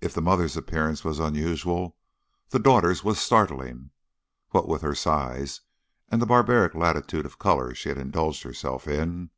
[0.00, 1.94] If the mother's appearance was unusual,
[2.48, 3.90] the daughter's was startling,
[4.48, 5.60] what with her size
[6.08, 9.28] and the barbaric latitude of color she had indulged herself in.